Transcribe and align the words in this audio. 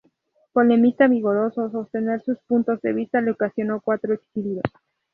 Polemista 0.51 1.07
vigoroso, 1.07 1.69
sostener 1.69 2.21
sus 2.21 2.39
puntos 2.47 2.81
de 2.81 2.91
vista 2.91 3.21
le 3.21 3.29
ocasionó 3.29 3.81
cuatro 3.81 4.15
exilios. 4.15 4.63